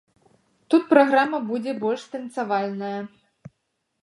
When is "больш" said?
1.83-2.09